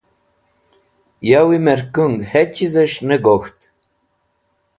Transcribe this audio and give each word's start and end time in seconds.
Yawi 1.29 1.57
merkung 1.65 2.15
hechizẽs̃h 2.31 2.99
ne 3.07 3.17
gokeht. 3.23 3.59